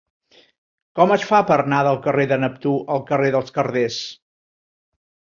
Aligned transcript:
Com 0.99 1.11
es 1.15 1.25
fa 1.31 1.41
per 1.49 1.57
anar 1.63 1.81
del 1.87 1.99
carrer 2.05 2.25
de 2.31 2.39
Neptú 2.43 2.73
al 2.95 3.03
carrer 3.11 3.29
dels 3.35 3.53
Carders? 3.59 3.99